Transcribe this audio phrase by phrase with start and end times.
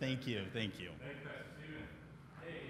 [0.00, 0.40] Thank you.
[0.54, 0.88] Thank you.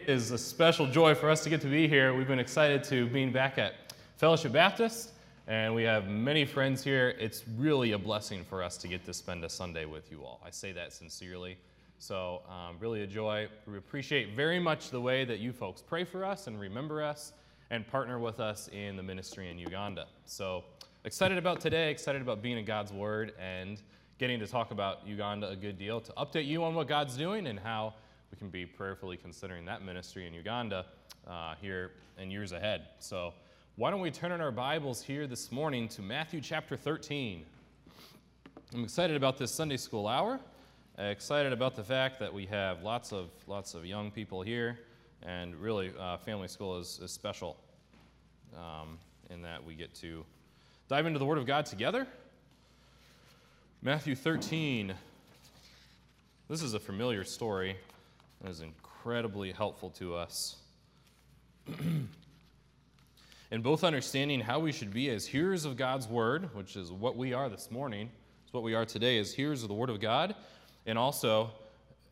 [0.04, 2.12] It is a special joy for us to get to be here.
[2.12, 5.12] We've been excited to being back at Fellowship Baptist,
[5.46, 7.14] and we have many friends here.
[7.20, 10.40] It's really a blessing for us to get to spend a Sunday with you all.
[10.44, 11.56] I say that sincerely.
[12.00, 13.46] So, um, really a joy.
[13.64, 17.32] We appreciate very much the way that you folks pray for us and remember us
[17.70, 20.08] and partner with us in the ministry in Uganda.
[20.24, 20.64] So,
[21.04, 23.80] excited about today, excited about being in God's Word and
[24.20, 27.46] getting to talk about Uganda a good deal, to update you on what God's doing
[27.46, 27.94] and how
[28.30, 30.84] we can be prayerfully considering that ministry in Uganda
[31.26, 32.82] uh, here in years ahead.
[32.98, 33.32] So,
[33.76, 37.46] why don't we turn in our Bibles here this morning to Matthew chapter 13?
[38.74, 40.38] I'm excited about this Sunday school hour.
[40.98, 44.80] Excited about the fact that we have lots of lots of young people here,
[45.22, 47.56] and really, uh, family school is, is special
[48.54, 48.98] um,
[49.30, 50.26] in that we get to
[50.88, 52.06] dive into the Word of God together.
[53.82, 54.92] Matthew 13.
[56.50, 57.78] This is a familiar story
[58.38, 60.56] and is incredibly helpful to us.
[63.50, 67.16] in both understanding how we should be as hearers of God's Word, which is what
[67.16, 68.10] we are this morning,
[68.44, 70.34] it's what we are today as hearers of the Word of God,
[70.84, 71.48] and also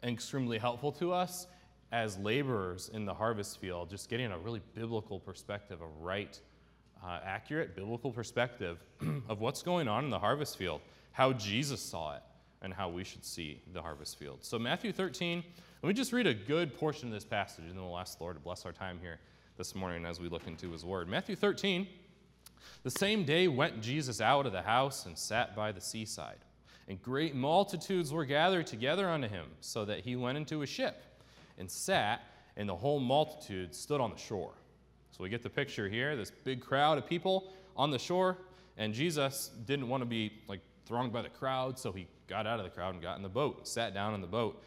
[0.02, 1.48] extremely helpful to us
[1.92, 6.40] as laborers in the harvest field, just getting a really biblical perspective, a right,
[7.04, 8.78] uh, accurate biblical perspective
[9.28, 10.80] of what's going on in the harvest field,
[11.12, 12.22] how Jesus saw it,
[12.62, 14.38] and how we should see the harvest field.
[14.42, 15.44] So, Matthew 13,
[15.82, 18.24] let me just read a good portion of this passage, and then we'll ask the
[18.24, 19.18] Lord to bless our time here
[19.56, 21.08] this morning as we look into his word.
[21.08, 21.86] Matthew 13,
[22.82, 26.38] the same day went Jesus out of the house and sat by the seaside
[26.88, 31.04] and great multitudes were gathered together unto him, so that he went into a ship
[31.58, 32.22] and sat,
[32.56, 34.54] and the whole multitude stood on the shore.
[35.10, 38.38] So we get the picture here this big crowd of people on the shore,
[38.78, 42.58] and Jesus didn't want to be like thronged by the crowd, so he got out
[42.58, 44.64] of the crowd and got in the boat, sat down in the boat.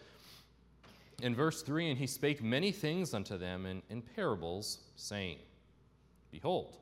[1.24, 5.40] In verse 3, and he spake many things unto them in, in parables, saying,
[6.32, 6.78] Behold,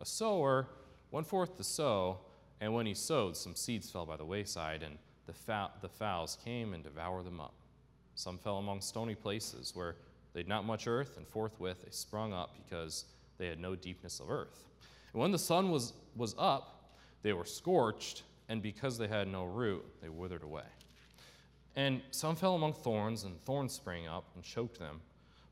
[0.00, 0.68] a sower
[1.10, 2.18] went forth to sow.
[2.60, 5.34] And when he sowed, some seeds fell by the wayside, and the,
[5.82, 7.54] the fowls came and devoured them up.
[8.14, 9.96] Some fell among stony places where
[10.32, 13.04] they had not much earth, and forthwith they sprung up because
[13.38, 14.64] they had no deepness of earth.
[15.12, 19.44] And when the sun was, was up, they were scorched, and because they had no
[19.44, 20.62] root, they withered away.
[21.74, 25.00] And some fell among thorns, and thorns sprang up and choked them.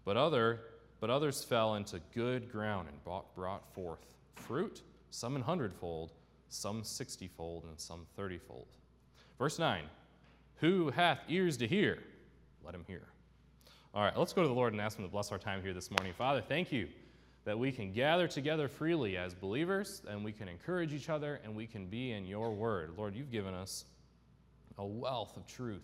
[0.04, 0.60] But, other,
[1.00, 4.04] but others fell into good ground and brought, brought forth
[4.36, 6.12] fruit, some an hundredfold
[6.50, 8.66] some sixtyfold, and some thirtyfold.
[9.38, 9.84] Verse 9
[10.56, 12.02] Who hath ears to hear?
[12.62, 13.02] Let him hear.
[13.94, 15.72] All right, let's go to the Lord and ask him to bless our time here
[15.72, 16.12] this morning.
[16.16, 16.88] Father, thank you
[17.50, 21.52] that we can gather together freely as believers and we can encourage each other and
[21.52, 22.92] we can be in your word.
[22.96, 23.86] Lord, you've given us
[24.78, 25.82] a wealth of truth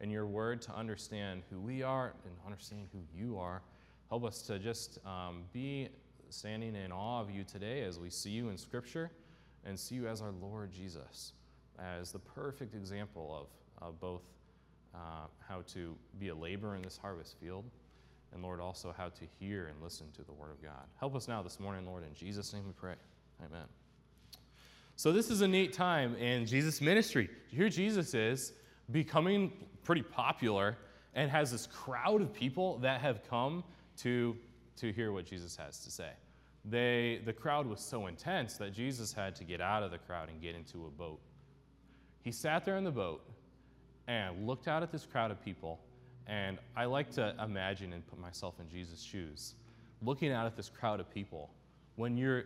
[0.00, 3.62] in your word to understand who we are and understand who you are.
[4.08, 5.88] Help us to just um, be
[6.28, 9.12] standing in awe of you today as we see you in Scripture
[9.64, 11.34] and see you as our Lord Jesus,
[11.78, 13.46] as the perfect example
[13.80, 14.24] of, of both
[14.92, 17.64] uh, how to be a laborer in this harvest field,
[18.32, 20.84] and Lord, also how to hear and listen to the Word of God.
[20.98, 22.02] Help us now this morning, Lord.
[22.04, 22.94] In Jesus' name we pray.
[23.44, 23.66] Amen.
[24.96, 27.28] So, this is a neat time in Jesus' ministry.
[27.50, 28.52] Here, Jesus is
[28.90, 29.52] becoming
[29.84, 30.76] pretty popular
[31.14, 33.64] and has this crowd of people that have come
[33.98, 34.36] to,
[34.76, 36.10] to hear what Jesus has to say
[36.68, 40.28] they, the crowd was so intense that Jesus had to get out of the crowd
[40.28, 41.20] and get into a boat.
[42.22, 43.24] He sat there in the boat
[44.08, 45.80] and looked out at this crowd of people.
[46.26, 49.54] And I like to imagine and put myself in Jesus' shoes,
[50.02, 51.50] looking out at this crowd of people
[51.96, 52.44] when you're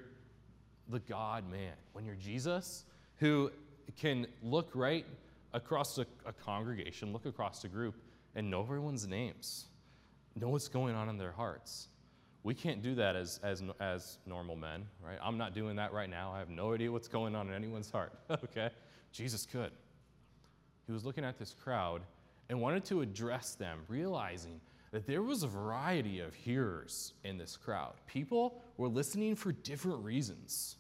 [0.89, 2.85] the God man, when you're Jesus,
[3.19, 3.51] who
[3.99, 5.05] can look right
[5.53, 7.95] across a, a congregation, look across a group,
[8.35, 9.67] and know everyone's names,
[10.37, 11.89] know what's going on in their hearts.
[12.43, 15.19] We can't do that as, as, as normal men, right?
[15.23, 16.33] I'm not doing that right now.
[16.33, 18.71] I have no idea what's going on in anyone's heart, okay?
[19.13, 19.71] Jesus could.
[20.87, 22.03] He was looking at this crowd
[22.51, 24.61] and wanted to address them, realizing
[24.91, 27.95] that there was a variety of hearers in this crowd.
[28.09, 30.75] People were listening for different reasons.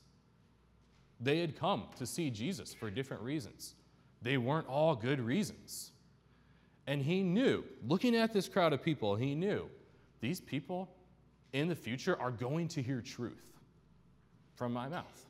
[1.21, 3.77] They had come to see Jesus for different reasons.
[4.21, 5.93] They weren't all good reasons.
[6.89, 9.71] And he knew, looking at this crowd of people, he knew
[10.21, 10.91] these people
[11.53, 13.47] in the future are going to hear truth
[14.57, 15.27] from my mouth,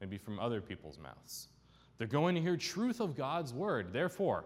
[0.00, 1.48] maybe from other people's mouths.
[1.98, 3.92] They're going to hear truth of God's word.
[3.92, 4.44] Therefore,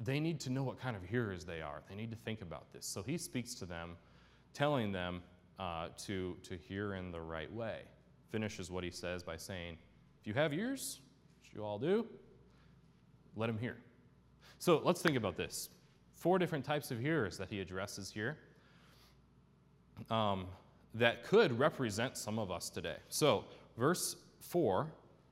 [0.00, 1.82] they need to know what kind of hearers they are.
[1.88, 2.86] They need to think about this.
[2.86, 3.96] So he speaks to them,
[4.52, 5.22] telling them
[5.58, 7.82] uh, to, to hear in the right way.
[8.30, 9.76] Finishes what he says by saying,
[10.20, 11.00] If you have ears,
[11.40, 12.06] which you all do,
[13.36, 13.76] let him hear.
[14.58, 15.68] So let's think about this.
[16.14, 18.38] four different types of hearers that he addresses here
[20.10, 20.46] um,
[20.94, 22.96] that could represent some of us today.
[23.08, 23.44] So,
[23.76, 24.86] verse 4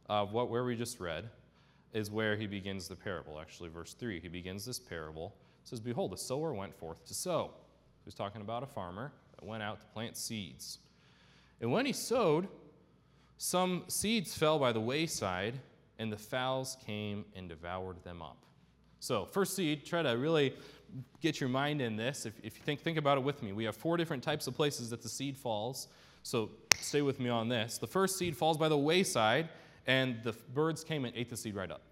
[0.09, 1.29] of what, where we just read
[1.93, 3.39] is where he begins the parable.
[3.41, 5.35] Actually, verse 3, he begins this parable.
[5.63, 7.51] It says, Behold, a sower went forth to sow.
[8.03, 10.79] He was talking about a farmer that went out to plant seeds.
[11.61, 12.49] And when he sowed,
[13.37, 15.55] some seeds fell by the wayside,
[15.99, 18.39] and the fowls came and devoured them up.
[19.01, 20.55] So, first seed, try to really
[21.21, 22.27] get your mind in this.
[22.27, 24.55] If, if you think, think about it with me, we have four different types of
[24.55, 25.89] places that the seed falls.
[26.23, 27.79] So, stay with me on this.
[27.79, 29.49] The first seed falls by the wayside,
[29.87, 31.83] and the birds came and ate the seed right up.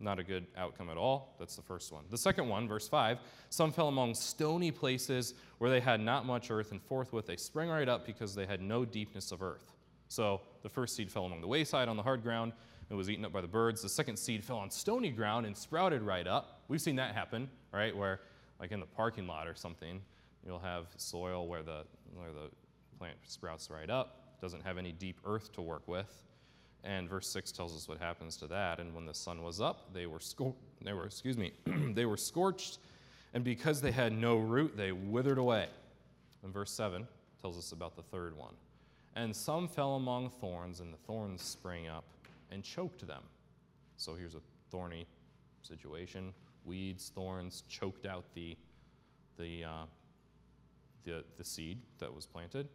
[0.00, 1.36] Not a good outcome at all.
[1.38, 2.04] That's the first one.
[2.10, 3.18] The second one, verse 5
[3.48, 7.68] some fell among stony places where they had not much earth, and forthwith they sprang
[7.68, 9.72] right up because they had no deepness of earth.
[10.08, 12.52] So the first seed fell among the wayside on the hard ground
[12.90, 13.80] It was eaten up by the birds.
[13.80, 16.62] The second seed fell on stony ground and sprouted right up.
[16.68, 17.96] We've seen that happen, right?
[17.96, 18.20] Where,
[18.60, 20.02] like in the parking lot or something,
[20.44, 21.84] you'll have soil where the,
[22.14, 22.50] where the
[22.98, 26.24] plant sprouts right up, doesn't have any deep earth to work with.
[26.84, 28.78] And verse 6 tells us what happens to that.
[28.78, 32.18] And when the sun was up, they were, scor- they were excuse me, they were
[32.18, 32.78] scorched,
[33.32, 35.68] and because they had no root, they withered away.
[36.42, 37.08] And verse 7
[37.40, 38.54] tells us about the third one.
[39.16, 42.04] And some fell among thorns, and the thorns sprang up
[42.50, 43.22] and choked them.
[43.96, 45.06] So here's a thorny
[45.62, 46.34] situation.
[46.64, 48.56] Weeds, thorns choked out the,
[49.38, 49.84] the, uh,
[51.04, 52.68] the, the seed that was planted.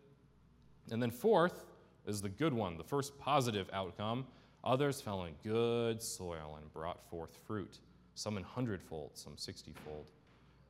[0.92, 1.66] And then, fourth,
[2.10, 4.26] is the good one, the first positive outcome.
[4.64, 7.80] Others fell in good soil and brought forth fruit,
[8.16, 10.06] some in hundredfold, some sixtyfold,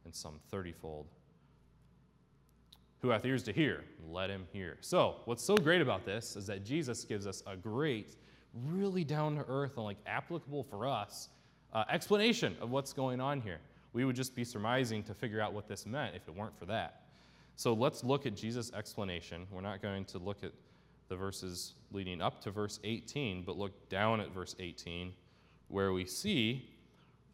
[0.06, 1.06] and some thirtyfold.
[3.02, 4.78] Who hath ears to hear, let him hear.
[4.82, 8.18] So, what's so great about this is that Jesus gives us a great,
[8.54, 11.30] really down to earth and like applicable for us
[11.72, 13.60] uh, explanation of what's going on here.
[13.94, 16.66] We would just be surmising to figure out what this meant if it weren't for
[16.66, 17.04] that.
[17.56, 19.48] So, let's look at Jesus' explanation.
[19.50, 20.52] We're not going to look at
[21.10, 25.12] the verses leading up to verse 18, but look down at verse 18,
[25.68, 26.70] where we see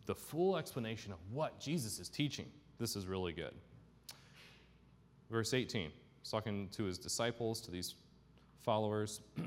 [0.06, 2.48] the full explanation of what Jesus is teaching.
[2.80, 3.54] This is really good.
[5.30, 5.92] Verse 18,
[6.22, 7.96] he's talking to his disciples, to these
[8.64, 9.22] followers.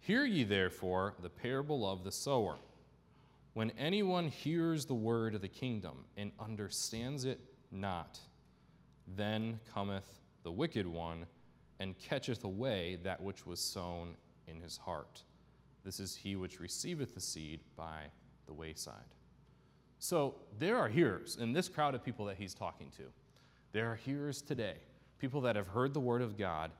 [0.00, 2.56] Hear ye therefore the parable of the sower.
[3.54, 7.38] When anyone hears the word of the kingdom and understands it
[7.70, 8.18] not,
[9.06, 11.26] then cometh the wicked one
[11.82, 14.14] and catcheth away that which was sown
[14.46, 15.24] in his heart.
[15.84, 18.02] This is he which receiveth the seed by
[18.46, 18.94] the wayside.
[19.98, 23.02] So there are hearers in this crowd of people that he's talking to.
[23.72, 24.76] There are hearers today,
[25.18, 26.70] people that have heard the word of God,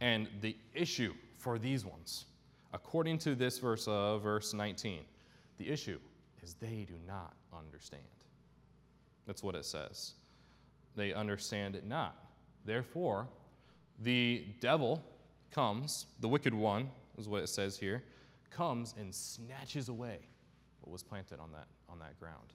[0.00, 2.26] and the issue for these ones,
[2.72, 5.00] according to this verse of verse 19,
[5.58, 5.98] the issue
[6.40, 8.02] is they do not understand.
[9.26, 10.12] That's what it says.
[10.94, 12.16] They understand it not.
[12.64, 13.26] Therefore,
[14.00, 15.02] the devil
[15.50, 18.02] comes, the wicked one is what it says here,
[18.50, 20.18] comes and snatches away
[20.80, 22.52] what was planted on that, on that ground.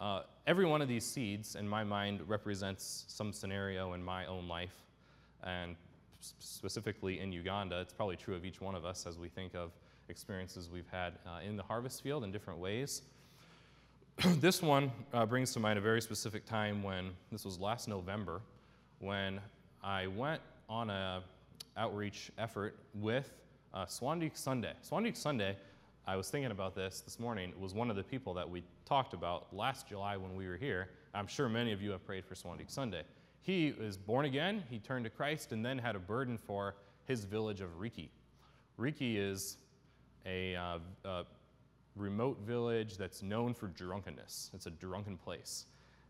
[0.00, 4.46] Uh, every one of these seeds, in my mind, represents some scenario in my own
[4.46, 4.84] life,
[5.42, 5.74] and
[6.20, 7.80] specifically in Uganda.
[7.80, 9.72] It's probably true of each one of us as we think of
[10.08, 13.02] experiences we've had uh, in the harvest field in different ways.
[14.38, 18.40] this one uh, brings to mind a very specific time when, this was last November,
[18.98, 19.40] when
[19.86, 21.22] I went on a
[21.76, 23.32] outreach effort with
[23.72, 24.72] uh, Swandik Sunday.
[24.82, 25.56] Swandik Sunday,
[26.08, 29.14] I was thinking about this this morning, was one of the people that we talked
[29.14, 30.88] about last July when we were here.
[31.14, 33.02] I'm sure many of you have prayed for Swandik Sunday.
[33.42, 36.74] He was born again, he turned to Christ, and then had a burden for
[37.04, 38.10] his village of Riki.
[38.78, 39.56] Riki is
[40.26, 41.24] a, uh, a
[41.94, 44.50] remote village that's known for drunkenness.
[44.52, 45.66] It's a drunken place.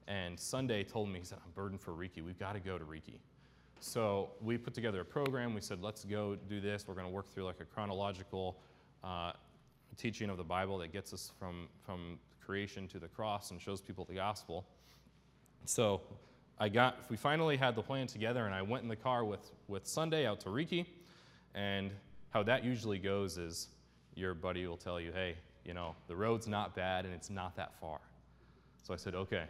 [0.09, 2.23] And Sunday told me, he said, I'm burdened for Riki.
[2.23, 3.21] We've got to go to Riki.
[3.81, 5.55] So we put together a program.
[5.55, 6.87] We said, let's go do this.
[6.87, 8.57] We're going to work through like a chronological
[9.05, 9.33] uh,
[9.97, 13.81] teaching of the Bible that gets us from, from creation to the cross and shows
[13.81, 14.67] people the gospel.
[15.65, 16.01] So
[16.59, 19.51] I got, we finally had the plan together, and I went in the car with,
[19.69, 20.87] with Sunday out to Riki.
[21.55, 21.91] And
[22.31, 23.69] how that usually goes is
[24.15, 27.57] your buddy will tell you, hey, you know, the road's not bad and it's not
[27.57, 27.99] that far.
[28.83, 29.45] So I said, okay,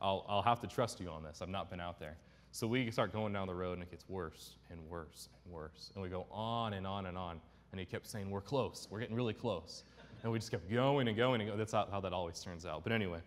[0.00, 1.40] I'll, I'll have to trust you on this.
[1.40, 2.16] I've not been out there.
[2.52, 5.92] So we start going down the road and it gets worse and worse and worse.
[5.94, 7.40] And we go on and on and on.
[7.70, 8.88] And he kept saying, We're close.
[8.90, 9.84] We're getting really close.
[10.22, 11.58] And we just kept going and going and going.
[11.58, 12.82] That's how that always turns out.
[12.82, 13.20] But anyway,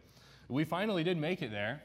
[0.49, 1.81] we finally did make it there.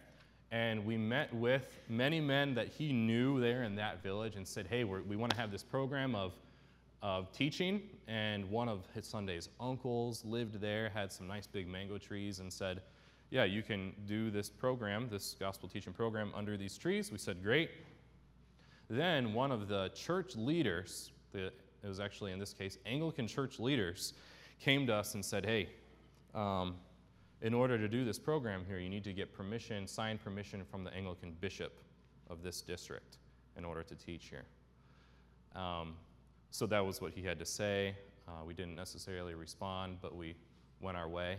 [0.51, 4.67] And we met with many men that he knew there in that village and said,
[4.67, 6.33] Hey, we want to have this program of,
[7.03, 7.83] of teaching.
[8.09, 12.53] And one of his Sunday's uncles lived there, had some nice big mango trees, and
[12.53, 12.81] said,
[13.31, 17.13] yeah, you can do this program, this gospel teaching program, under these trees.
[17.13, 17.71] We said, Great.
[18.91, 23.61] Then one of the church leaders, the, it was actually in this case Anglican church
[23.61, 24.15] leaders,
[24.61, 25.69] came to us and said, Hey,
[26.35, 26.77] um,
[27.43, 30.83] in order to do this program here, you need to get permission, signed permission from
[30.83, 31.81] the Anglican bishop
[32.31, 33.19] of this district
[33.57, 34.45] in order to teach here.
[35.55, 35.95] Um,
[36.51, 37.95] so that was what he had to say.
[38.27, 40.35] Uh, we didn't necessarily respond, but we
[40.81, 41.39] went our way.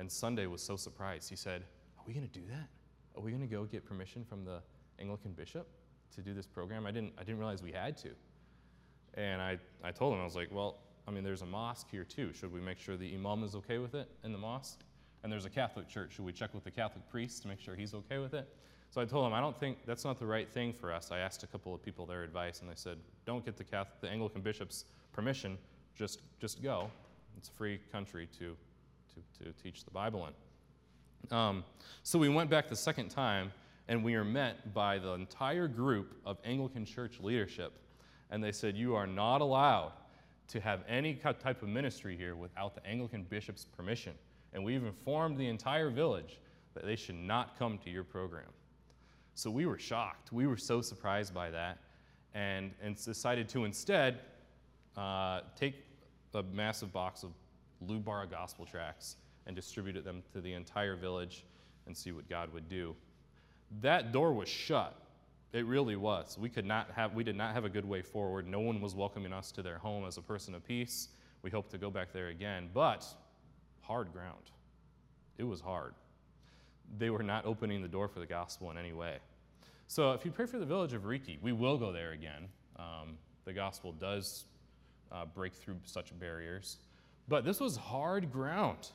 [0.00, 1.28] And Sunday was so surprised.
[1.28, 1.62] He said,
[1.98, 2.68] Are we going to do that?
[3.14, 4.62] Are we going to go get permission from the
[4.98, 5.68] Anglican bishop
[6.14, 6.86] to do this program?
[6.86, 8.08] I didn't, I didn't realize we had to.
[9.14, 12.04] And I, I told him, I was like, Well, I mean, there's a mosque here
[12.04, 12.32] too.
[12.32, 14.80] Should we make sure the imam is okay with it in the mosque?
[15.22, 16.14] And there's a Catholic church.
[16.14, 18.48] Should we check with the Catholic priest to make sure he's okay with it?
[18.88, 21.10] So I told him, I don't think that's not the right thing for us.
[21.12, 24.00] I asked a couple of people their advice, and they said, don't get the, Catholic,
[24.00, 25.58] the Anglican bishop's permission.
[25.94, 26.90] Just, just go.
[27.36, 28.56] It's a free country to,
[29.14, 31.36] to, to teach the Bible in.
[31.36, 31.64] Um,
[32.02, 33.52] so we went back the second time,
[33.88, 37.72] and we were met by the entire group of Anglican church leadership.
[38.30, 39.92] And they said, You are not allowed
[40.48, 44.14] to have any type of ministry here without the Anglican bishop's permission.
[44.52, 46.40] And we've informed the entire village
[46.74, 48.48] that they should not come to your program.
[49.34, 50.32] So we were shocked.
[50.32, 51.78] We were so surprised by that
[52.34, 54.20] and, and decided to instead
[54.96, 55.74] uh, take
[56.34, 57.30] a massive box of
[57.86, 61.44] Lugbara gospel tracts and distributed them to the entire village
[61.86, 62.94] and see what God would do.
[63.80, 64.96] That door was shut.
[65.52, 66.38] It really was.
[66.38, 68.46] We could not have we did not have a good way forward.
[68.46, 71.08] No one was welcoming us to their home as a person of peace.
[71.42, 73.06] We hope to go back there again, but
[73.80, 74.50] hard ground.
[75.38, 75.94] It was hard.
[76.98, 79.18] They were not opening the door for the gospel in any way.
[79.86, 82.48] So if you pray for the village of Riki, we will go there again.
[82.76, 84.44] Um, the gospel does
[85.10, 86.76] uh, break through such barriers.
[87.30, 88.88] But this was hard ground.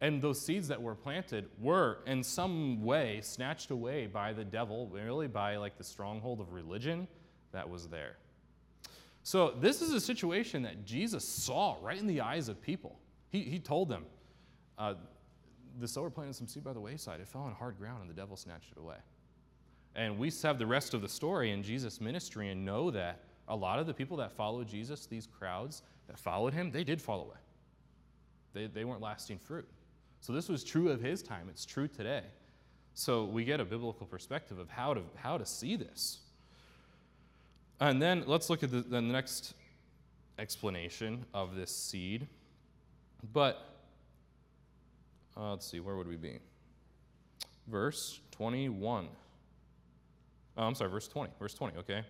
[0.00, 4.88] And those seeds that were planted were, in some way, snatched away by the devil,
[4.88, 7.06] really by like the stronghold of religion
[7.52, 8.16] that was there.
[9.24, 12.98] So, this is a situation that Jesus saw right in the eyes of people.
[13.28, 14.06] He, he told them,
[14.78, 14.94] uh,
[15.78, 17.20] The sower planted some seed by the wayside.
[17.20, 18.96] It fell on hard ground, and the devil snatched it away.
[19.94, 23.56] And we have the rest of the story in Jesus' ministry and know that a
[23.56, 27.20] lot of the people that followed Jesus, these crowds that followed him, they did fall
[27.20, 27.36] away.
[28.54, 29.68] They, they weren't lasting fruit.
[30.20, 32.22] So this was true of his time, it's true today.
[32.94, 36.18] So we get a biblical perspective of how to, how to see this.
[37.80, 39.54] And then let's look at the, the next
[40.38, 42.26] explanation of this seed.
[43.32, 43.64] But
[45.36, 46.38] uh, let's see, where would we be?
[47.68, 49.08] Verse 21.
[50.56, 51.32] Oh, I'm sorry, verse 20.
[51.38, 52.02] Verse 20, okay.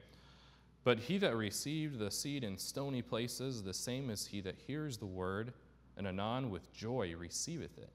[0.88, 4.96] But he that received the seed in stony places, the same as he that hears
[4.96, 5.52] the word,
[5.98, 7.90] and anon with joy receiveth it.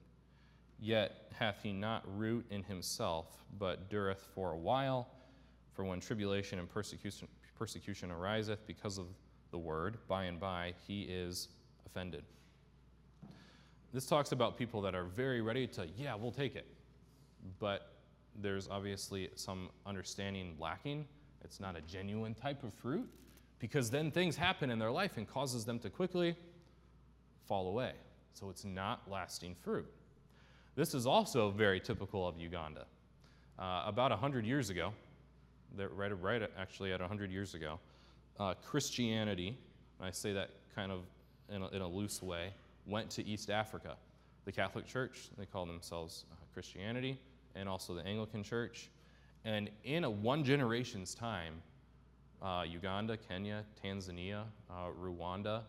[0.78, 5.08] Yet hath he not root in himself, but dureth for a while.
[5.72, 7.26] For when tribulation and persecution,
[7.58, 9.06] persecution ariseth because of
[9.50, 11.48] the word, by and by he is
[11.86, 12.22] offended.
[13.92, 16.68] This talks about people that are very ready to, yeah, we'll take it.
[17.58, 17.90] But
[18.40, 21.08] there's obviously some understanding lacking.
[21.44, 23.08] It's not a genuine type of fruit
[23.58, 26.36] because then things happen in their life and causes them to quickly
[27.46, 27.92] fall away.
[28.32, 29.86] So it's not lasting fruit.
[30.74, 32.86] This is also very typical of Uganda.
[33.58, 34.92] Uh, about 100 years ago,
[35.76, 37.78] right, right actually at 100 years ago,
[38.40, 39.56] uh, Christianity,
[40.00, 41.02] I say that kind of
[41.48, 42.52] in a, in a, loose way,
[42.86, 43.94] went to East Africa.
[44.44, 47.18] The Catholic Church, they call themselves uh, Christianity,
[47.54, 48.90] and also the Anglican Church.
[49.44, 51.54] And in a one generation's time,
[52.42, 55.62] uh, Uganda, Kenya, Tanzania, uh, Rwanda,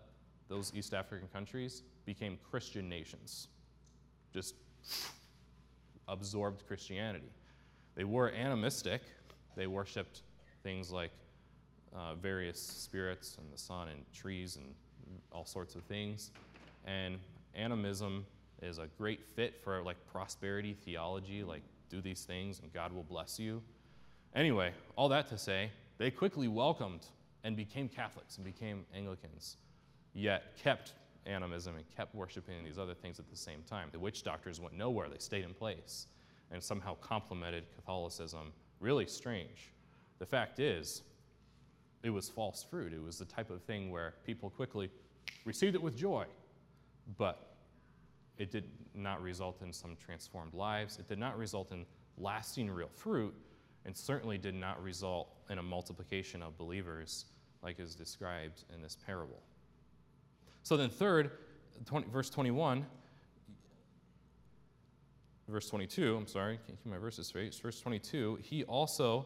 [0.48, 3.48] those East African countries became Christian nations.
[4.34, 4.56] Just
[6.08, 7.32] absorbed Christianity.
[7.96, 9.02] They were animistic.
[9.56, 10.22] They worshiped
[10.64, 11.12] things like
[11.96, 14.66] uh, various spirits and the sun and trees and
[15.32, 16.32] all sorts of things.
[16.86, 17.18] And
[17.56, 18.26] animism
[18.62, 23.04] is a great fit for like prosperity theology, like do these things and God will
[23.04, 23.62] bless you.
[24.36, 27.06] Anyway, all that to say, they quickly welcomed
[27.44, 29.58] and became Catholics and became Anglicans,
[30.14, 30.94] yet kept
[31.26, 33.90] animism and kept worshiping these other things at the same time.
[33.92, 36.08] The witch doctors went nowhere, they stayed in place
[36.52, 38.52] and somehow complemented Catholicism.
[38.80, 39.72] Really strange.
[40.20, 41.02] The fact is,
[42.04, 42.94] it was false fruit.
[42.94, 44.92] It was the type of thing where people quickly
[45.44, 46.26] received it with joy,
[47.18, 47.55] but
[48.38, 51.00] it did not result in some transformed lives.
[51.00, 51.86] It did not result in
[52.18, 53.34] lasting real fruit,
[53.86, 57.26] and certainly did not result in a multiplication of believers
[57.62, 59.42] like is described in this parable.
[60.64, 61.32] So then, third,
[61.86, 62.86] 20, verse 21
[65.48, 67.54] verse 22, I'm sorry, can't keep my verses straight.
[67.56, 69.26] Verse 22, he also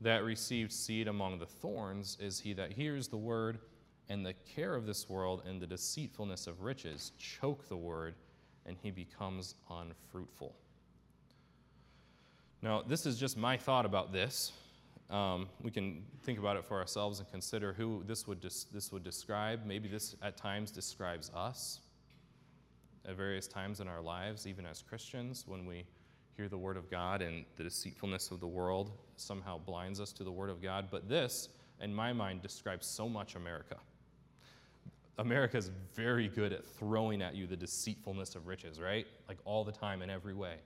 [0.00, 3.58] that received seed among the thorns is he that hears the word,
[4.08, 8.14] and the care of this world and the deceitfulness of riches choke the word,
[8.66, 10.54] and he becomes unfruitful.
[12.62, 14.52] Now, this is just my thought about this.
[15.10, 18.92] Um, we can think about it for ourselves and consider who this would, dis- this
[18.92, 19.66] would describe.
[19.66, 21.80] Maybe this at times describes us
[23.06, 25.84] at various times in our lives, even as Christians, when we
[26.36, 30.24] hear the Word of God and the deceitfulness of the world somehow blinds us to
[30.24, 30.86] the Word of God.
[30.90, 31.48] But this,
[31.80, 33.76] in my mind, describes so much America.
[35.18, 39.06] America is very good at throwing at you the deceitfulness of riches, right?
[39.28, 40.56] Like all the time in every way.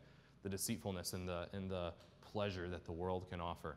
[0.42, 3.76] The deceitfulness and the, and the pleasure that the world can offer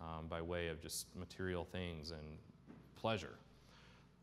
[0.00, 2.38] um, by way of just material things and
[2.96, 3.34] pleasure.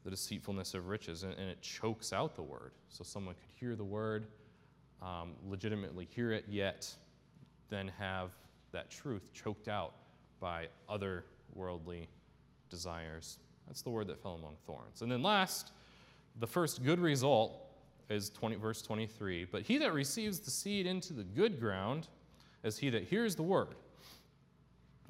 [0.03, 2.71] The deceitfulness of riches, and, and it chokes out the word.
[2.89, 4.27] So someone could hear the word,
[5.01, 6.93] um, legitimately hear it, yet
[7.69, 8.31] then have
[8.71, 9.93] that truth choked out
[10.39, 12.09] by other worldly
[12.69, 13.37] desires.
[13.67, 15.01] That's the word that fell among thorns.
[15.01, 15.71] And then last,
[16.39, 17.59] the first good result
[18.09, 19.45] is 20, verse 23.
[19.45, 22.07] But he that receives the seed into the good ground
[22.63, 23.75] is he that hears the word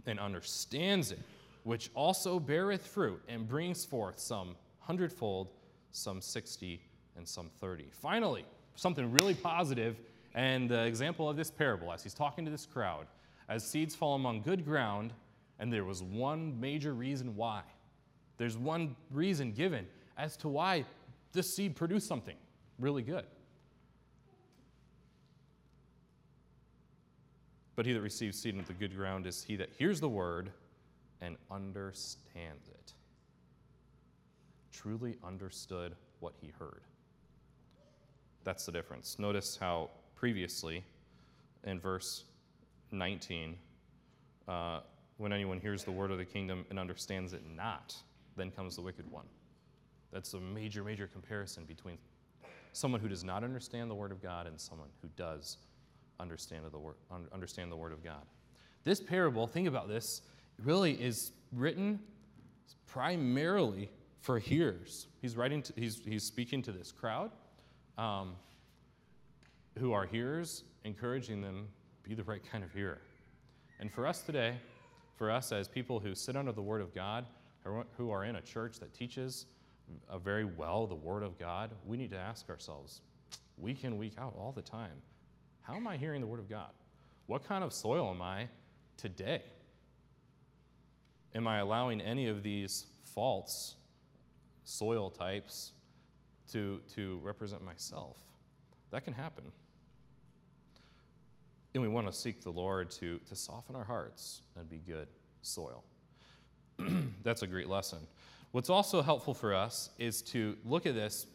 [0.06, 1.20] and understands it,
[1.64, 5.50] which also beareth fruit and brings forth some hundredfold,
[5.92, 6.82] some sixty,
[7.16, 7.88] and some thirty.
[7.92, 9.98] Finally, something really positive,
[10.34, 13.06] and the example of this parable as he's talking to this crowd,
[13.50, 15.14] as seeds fall among good ground,
[15.60, 17.62] and there was one major reason why.
[18.38, 19.88] There's one reason given
[20.18, 20.86] as to why
[21.34, 22.36] this seed produced something
[22.80, 23.26] really good.
[27.76, 30.52] But he that receives seed into the good ground is he that hears the word
[31.22, 32.94] and understands it.
[34.72, 36.82] Truly understood what he heard.
[38.44, 39.18] That's the difference.
[39.18, 40.84] Notice how previously
[41.64, 42.26] in verse
[42.92, 43.56] 19,
[44.48, 44.82] uh,
[45.18, 47.96] when anyone hears the word of the kingdom and understands it not,
[48.36, 49.26] then comes the wicked one.
[50.14, 51.98] That's a major, major comparison between
[52.72, 55.58] someone who does not understand the word of God and someone who does
[56.20, 56.96] understand the word,
[57.34, 58.24] understand the word of God.
[58.84, 60.22] This parable, think about this,
[60.64, 62.00] really is written
[62.88, 65.08] primarily for hearers.
[65.22, 67.32] He's writing, to, he's, he's speaking to this crowd
[67.98, 68.36] um,
[69.80, 71.68] who are hearers, encouraging them
[72.04, 73.02] to be the right kind of hearer.
[73.80, 74.56] And for us today,
[75.16, 77.26] for us as people who sit under the Word of God,
[77.98, 79.46] who are in a church that teaches
[80.10, 83.02] uh, very well the Word of God, we need to ask ourselves,
[83.58, 85.02] week in, week out, all the time,
[85.62, 86.72] how am I hearing the Word of God?
[87.28, 88.48] What kind of soil am I
[88.98, 89.42] today?
[91.36, 93.76] Am I allowing any of these false
[94.64, 95.72] soil types
[96.52, 98.18] to, to represent myself?
[98.92, 99.46] That can happen.
[101.74, 105.08] And we want to seek the Lord to, to soften our hearts and be good
[105.42, 105.84] soil.
[107.24, 108.00] That's a great lesson.
[108.54, 111.26] What's also helpful for us is to look at this,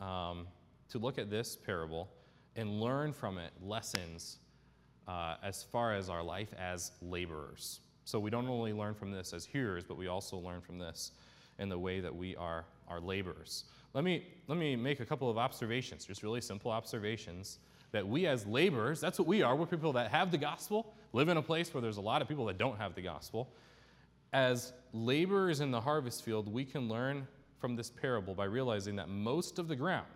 [0.00, 0.46] um,
[0.90, 2.08] to look at this parable
[2.54, 4.38] and learn from it lessons
[5.08, 7.80] uh, as far as our life as laborers.
[8.04, 11.10] So we don't only learn from this as hearers, but we also learn from this
[11.58, 13.64] in the way that we are our laborers.
[13.92, 17.58] Let me, let me make a couple of observations, just really simple observations
[17.90, 19.56] that we as laborers, that's what we are.
[19.56, 22.28] We're people that have the gospel, live in a place where there's a lot of
[22.28, 23.52] people that don't have the gospel.
[24.32, 27.26] As laborers in the harvest field, we can learn
[27.58, 30.06] from this parable by realizing that most of the ground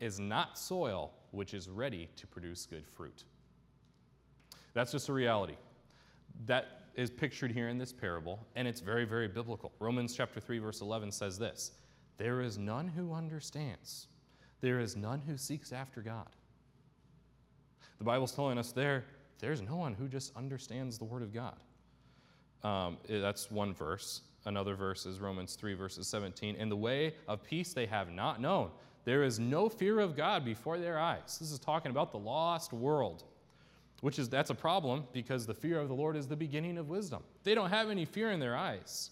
[0.00, 3.24] is not soil which is ready to produce good fruit.
[4.74, 5.56] That's just a reality.
[6.46, 9.72] That is pictured here in this parable, and it's very, very biblical.
[9.78, 11.72] Romans chapter 3, verse 11 says this
[12.18, 14.08] There is none who understands,
[14.60, 16.28] there is none who seeks after God.
[17.98, 19.04] The Bible's telling us there,
[19.38, 21.56] there's no one who just understands the Word of God.
[22.62, 24.22] Um, that's one verse.
[24.46, 26.56] Another verse is Romans 3, verses 17.
[26.56, 28.70] In the way of peace they have not known.
[29.04, 31.38] There is no fear of God before their eyes.
[31.38, 33.24] This is talking about the lost world,
[34.00, 36.88] which is that's a problem because the fear of the Lord is the beginning of
[36.88, 37.22] wisdom.
[37.44, 39.10] They don't have any fear in their eyes.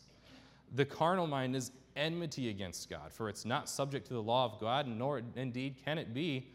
[0.74, 4.60] The carnal mind is enmity against God, for it's not subject to the law of
[4.60, 6.46] God, nor indeed can it be.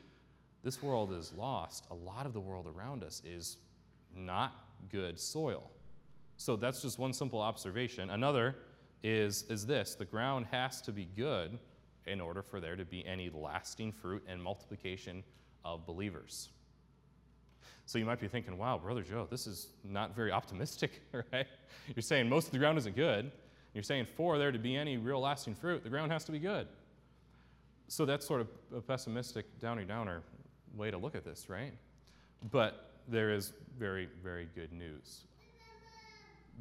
[0.64, 1.86] This world is lost.
[1.92, 3.58] A lot of the world around us is
[4.16, 4.54] not
[4.92, 5.70] good soil.
[6.38, 8.10] So that's just one simple observation.
[8.10, 8.56] Another
[9.04, 11.58] is, is this the ground has to be good
[12.06, 15.24] in order for there to be any lasting fruit and multiplication
[15.64, 16.50] of believers.
[17.86, 21.48] So you might be thinking, wow, Brother Joe, this is not very optimistic, right?
[21.94, 23.32] You're saying most of the ground isn't good.
[23.74, 26.40] You're saying for there to be any real lasting fruit, the ground has to be
[26.40, 26.68] good.
[27.88, 30.22] So that's sort of a pessimistic, downy downer
[30.76, 31.74] way to look at this, right?
[32.52, 35.26] But there is very, very good news.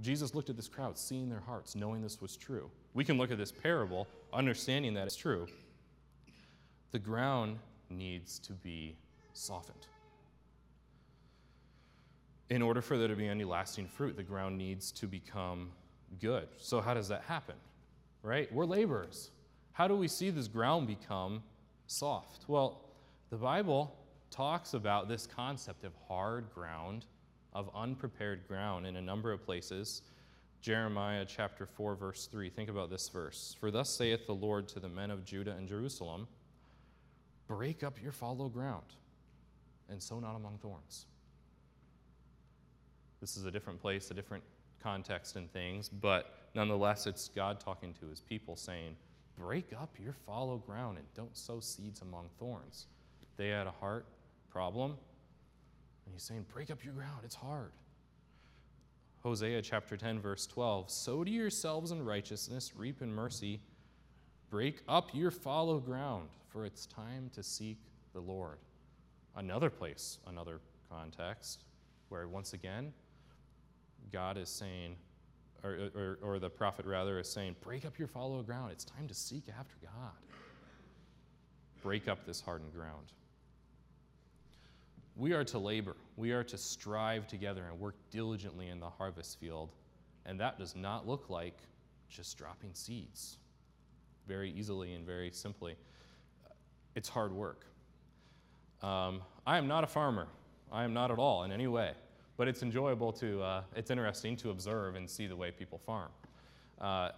[0.01, 2.71] Jesus looked at this crowd, seeing their hearts, knowing this was true.
[2.95, 5.47] We can look at this parable, understanding that it's true.
[6.93, 7.59] The ground
[7.91, 8.97] needs to be
[9.33, 9.87] softened.
[12.51, 15.71] In order for there to be any lasting fruit, the ground needs to become
[16.21, 16.49] good.
[16.59, 17.55] So, how does that happen?
[18.23, 18.53] Right?
[18.53, 19.31] We're laborers.
[19.73, 21.43] How do we see this ground become
[21.87, 22.45] soft?
[22.49, 22.83] Well,
[23.31, 23.97] the Bible
[24.31, 27.07] talks about this concept of hard ground,
[27.53, 30.03] of unprepared ground in a number of places.
[30.61, 32.49] Jeremiah chapter 4, verse 3.
[32.51, 33.57] Think about this verse.
[33.59, 36.29] For thus saith the Lord to the men of Judah and Jerusalem
[37.49, 38.87] Break up your fallow ground,
[39.91, 41.07] and sow not among thorns.
[43.21, 44.43] This is a different place, a different
[44.83, 48.97] context and things, but nonetheless, it's God talking to his people saying,
[49.39, 52.87] Break up your fallow ground and don't sow seeds among thorns.
[53.37, 54.07] They had a heart
[54.51, 54.97] problem,
[56.05, 57.73] and he's saying, Break up your ground, it's hard.
[59.23, 63.61] Hosea chapter 10, verse 12 Sow to yourselves in righteousness, reap in mercy,
[64.51, 67.79] break up your fallow ground, for it's time to seek
[68.13, 68.59] the Lord.
[69.37, 70.61] Another place, another
[70.91, 71.65] context,
[72.09, 72.93] where once again,
[74.13, 74.97] God is saying,
[75.65, 78.73] or, or, or, the prophet rather is saying, break up your fallow ground.
[78.73, 80.13] It's time to seek after God.
[81.83, 83.13] Break up this hardened ground.
[85.17, 85.97] We are to labor.
[86.17, 89.71] We are to strive together and work diligently in the harvest field.
[90.25, 91.59] And that does not look like
[92.09, 93.39] just dropping seeds
[94.27, 95.77] very easily and very simply.
[96.95, 97.67] It's hard work.
[98.83, 100.29] Um, I am not a farmer.
[100.71, 101.93] I am not at all in any way
[102.37, 106.11] but it's enjoyable to, uh, it's interesting to observe and see the way people farm.
[106.81, 107.11] Uh,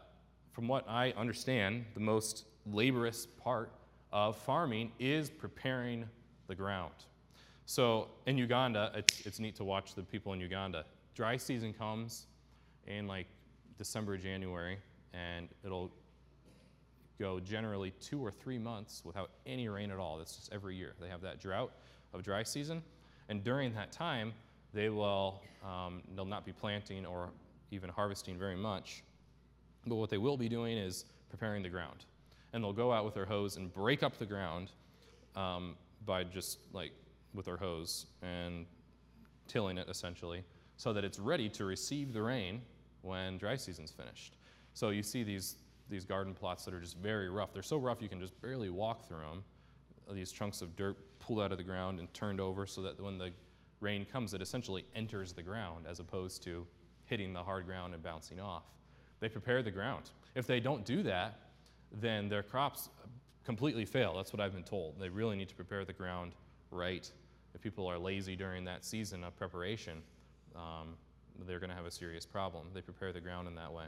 [0.52, 3.72] from what I understand, the most laborious part
[4.12, 6.04] of farming is preparing
[6.46, 6.92] the ground.
[7.66, 10.84] So in Uganda, it's, it's neat to watch the people in Uganda.
[11.14, 12.26] Dry season comes
[12.86, 13.26] in like
[13.78, 14.78] December, January,
[15.12, 15.90] and it'll
[17.18, 20.18] go generally two or three months without any rain at all.
[20.18, 20.94] That's just every year.
[21.00, 21.72] They have that drought
[22.12, 22.82] of dry season.
[23.28, 24.32] And during that time,
[24.72, 27.30] they will um, they'll not be planting or
[27.70, 29.02] even harvesting very much.
[29.86, 32.04] But what they will be doing is preparing the ground.
[32.52, 34.70] And they'll go out with their hoes and break up the ground
[35.34, 36.92] um, by just like
[37.34, 38.66] with their hoes and
[39.48, 40.44] tilling it essentially
[40.76, 42.60] so that it's ready to receive the rain
[43.02, 44.36] when dry season's finished.
[44.72, 45.56] So you see these,
[45.88, 47.52] these garden plots that are just very rough.
[47.52, 49.44] They're so rough you can just barely walk through them.
[50.10, 53.18] These chunks of dirt pulled out of the ground and turned over so that when
[53.18, 53.30] the
[53.80, 56.66] rain comes, it essentially enters the ground as opposed to
[57.04, 58.64] hitting the hard ground and bouncing off.
[59.20, 60.10] They prepare the ground.
[60.34, 61.38] If they don't do that,
[62.00, 62.88] then their crops
[63.44, 64.14] completely fail.
[64.16, 64.98] That's what I've been told.
[64.98, 66.32] They really need to prepare the ground
[66.70, 67.10] right.
[67.54, 70.02] If people are lazy during that season of preparation,
[70.56, 70.96] um,
[71.46, 72.66] they're going to have a serious problem.
[72.74, 73.84] They prepare the ground in that way.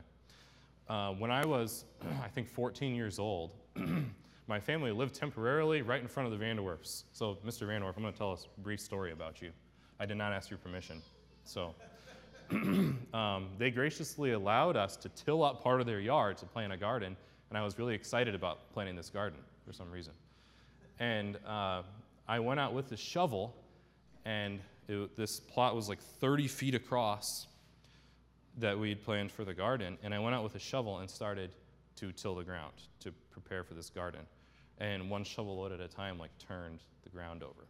[0.88, 1.85] Uh, when I was,
[2.22, 3.52] I think, 14 years old,
[4.46, 7.05] my family lived temporarily right in front of the Vanderwerfs.
[7.12, 7.66] So, Mr.
[7.66, 9.50] Vanderwerf, I'm going to tell a brief story about you.
[9.98, 11.00] I did not ask your permission.
[11.44, 11.74] So
[12.50, 16.76] um, they graciously allowed us to till up part of their yard to plant a
[16.76, 17.16] garden,
[17.48, 20.12] and I was really excited about planting this garden for some reason.
[20.98, 21.83] And uh,
[22.28, 23.54] I went out with the shovel,
[24.24, 27.46] and it, this plot was like 30 feet across
[28.58, 31.50] that we'd planned for the garden, and I went out with a shovel and started
[31.96, 34.20] to till the ground to prepare for this garden.
[34.78, 37.66] And one shovel load at a time, like, turned the ground over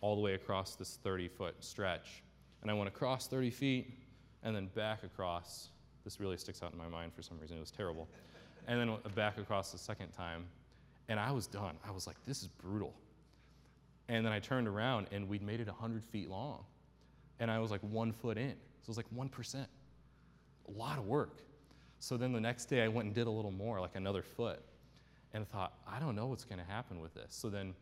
[0.00, 2.22] all the way across this 30 foot stretch.
[2.62, 3.98] And I went across 30 feet
[4.42, 5.70] and then back across.
[6.04, 7.56] This really sticks out in my mind for some reason.
[7.56, 8.08] It was terrible.
[8.68, 10.44] And then back across the second time.
[11.08, 11.76] And I was done.
[11.86, 12.94] I was like, this is brutal.
[14.08, 16.64] And then I turned around and we'd made it 100 feet long.
[17.40, 18.54] And I was like one foot in.
[18.82, 19.66] So it was like 1%.
[20.68, 21.42] A lot of work.
[21.98, 24.60] So then the next day I went and did a little more, like another foot.
[25.34, 27.28] And I thought, I don't know what's going to happen with this.
[27.30, 27.74] So then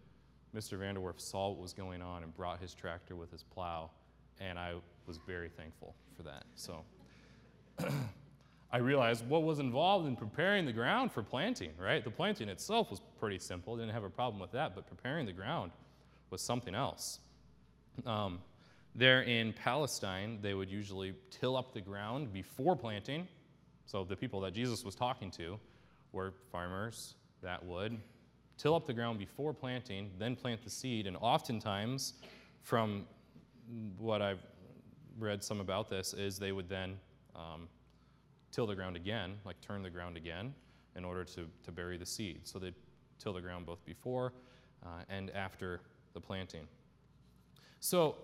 [0.55, 0.79] Mr.
[0.79, 3.91] Vanderwerf saw what was going on and brought his tractor with his plow,
[4.41, 4.75] and I
[5.07, 6.45] was very thankful for that.
[6.55, 6.85] So
[8.73, 12.05] I realized what was involved in preparing the ground for planting, right?
[12.05, 15.33] The planting itself was pretty simple, didn't have a problem with that, but preparing the
[15.33, 15.73] ground
[16.35, 17.21] was something else.
[18.05, 18.41] Um,
[18.97, 23.29] there in Palestine, they would usually till up the ground before planting.
[23.87, 25.61] So the people that Jesus was talking to
[26.11, 28.01] were farmers that would
[28.59, 31.07] till up the ground before planting, then plant the seed.
[31.07, 32.15] And oftentimes,
[32.63, 33.07] from
[33.97, 34.45] what I've
[35.21, 36.97] read some about this, is they would then
[37.37, 37.69] um,
[38.51, 40.53] till the ground again, like turn the ground again,
[40.97, 42.41] in order to, to bury the seed.
[42.43, 42.73] So they
[43.21, 44.33] till the ground both before
[44.85, 45.81] uh, and after
[46.15, 46.67] the planting.
[47.81, 48.17] So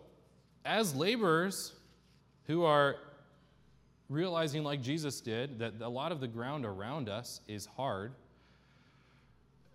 [0.64, 1.74] as laborers
[2.46, 2.96] who are
[4.08, 8.12] realizing, like Jesus did, that a lot of the ground around us is hard,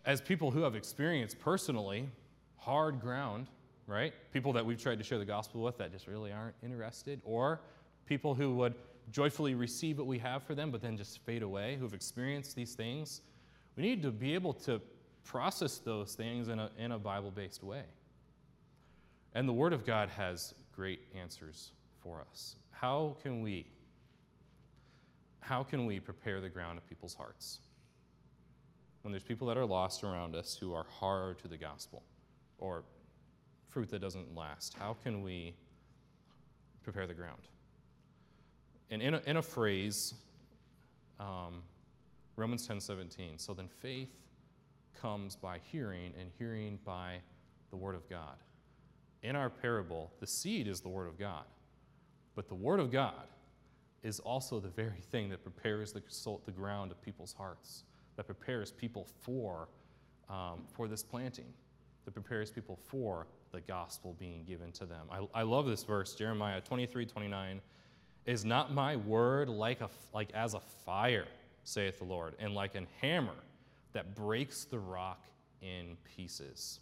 [0.06, 2.10] as people who have experienced personally
[2.58, 3.48] hard ground,
[3.88, 4.14] right?
[4.34, 7.62] People that we've tried to share the gospel with that just really aren't interested, or
[8.06, 8.74] people who would
[9.12, 12.74] joyfully receive what we have for them but then just fade away, who've experienced these
[12.74, 13.22] things.
[13.76, 14.82] We need to be able to
[15.24, 17.84] process those things in a, in a Bible based way.
[19.36, 22.56] And the Word of God has great answers for us.
[22.72, 23.68] How can we?
[25.42, 27.60] How can we prepare the ground of people's hearts?
[29.02, 32.02] When there's people that are lost around us who are hard to the gospel
[32.58, 32.84] or
[33.70, 35.54] fruit that doesn't last, how can we
[36.82, 37.42] prepare the ground?
[38.90, 40.14] And in a, in a phrase,
[41.20, 41.62] um,
[42.38, 44.16] Romans 10 17, so then faith
[45.00, 47.18] comes by hearing, and hearing by
[47.70, 48.38] the Word of God.
[49.26, 51.46] In our parable, the seed is the Word of God,
[52.36, 53.26] but the Word of God
[54.04, 56.04] is also the very thing that prepares the,
[56.46, 57.86] the ground of people's hearts,
[58.18, 59.68] that prepares people for,
[60.30, 61.52] um, for this planting,
[62.06, 65.08] that prepares people for the gospel being given to them.
[65.10, 67.62] I, I love this verse, Jeremiah 23 29.
[68.28, 71.26] Is not my word like, a, like as a fire,
[71.64, 73.44] saith the Lord, and like an hammer
[73.94, 75.24] that breaks the rock
[75.64, 76.80] in pieces?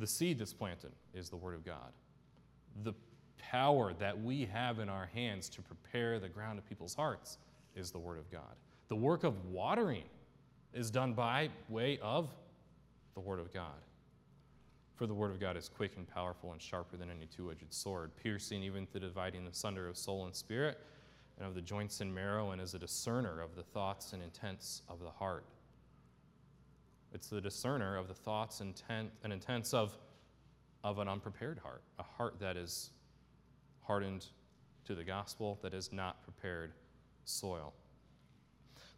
[0.00, 1.92] The seed that's planted is the word of God.
[2.84, 2.94] The
[3.36, 7.36] power that we have in our hands to prepare the ground of people's hearts
[7.76, 8.56] is the word of God.
[8.88, 10.04] The work of watering
[10.72, 12.30] is done by way of
[13.12, 13.84] the word of God.
[14.94, 17.72] For the word of God is quick and powerful and sharper than any two edged
[17.72, 20.78] sword, piercing even to dividing asunder of soul and spirit,
[21.36, 24.80] and of the joints and marrow, and is a discerner of the thoughts and intents
[24.88, 25.44] of the heart.
[27.12, 29.96] It's the discerner of the thoughts intent, and intents of,
[30.84, 32.90] of an unprepared heart, a heart that is
[33.82, 34.26] hardened
[34.84, 36.72] to the gospel, that is not prepared
[37.24, 37.72] soil.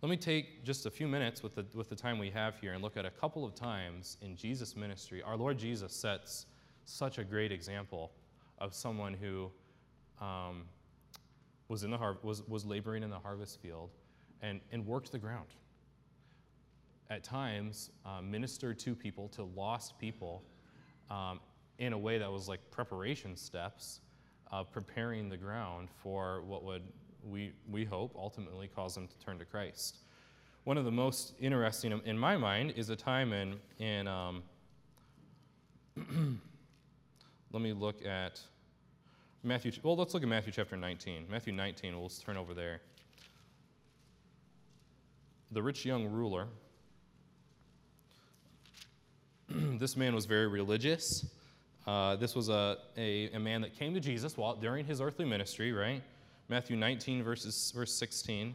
[0.03, 2.73] Let me take just a few minutes with the, with the time we have here
[2.73, 5.23] and look at a couple of times in Jesus' ministry.
[5.23, 6.47] Our Lord Jesus sets
[6.85, 8.11] such a great example
[8.59, 9.51] of someone who
[10.21, 10.65] um,
[11.69, 13.91] was, in the har- was, was laboring in the harvest field
[14.41, 15.49] and, and worked the ground.
[17.13, 20.43] At times, uh, ministered to people, to lost people,
[21.11, 21.41] um,
[21.79, 24.01] in a way that was like preparation steps
[24.73, 26.81] preparing the ground for what would
[27.23, 29.99] we, we hope, ultimately cause them to turn to Christ.
[30.65, 34.43] One of the most interesting in my mind is a time in, in um,
[37.53, 38.41] let me look at
[39.43, 41.27] Matthew, well, let's look at Matthew chapter 19.
[41.31, 42.81] Matthew 19, we'll turn over there.
[45.51, 46.47] The rich young ruler.
[49.79, 51.27] this man was very religious.
[51.87, 55.25] Uh, this was a, a, a, man that came to Jesus while, during his earthly
[55.25, 56.03] ministry, right?
[56.49, 58.55] Matthew 19, verses, verse 16.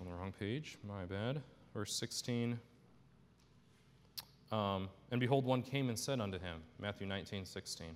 [0.00, 1.42] On the wrong page, my bad.
[1.74, 2.58] Verse 16.
[4.50, 7.86] Um, and behold, one came and said unto him, Matthew 19, 16,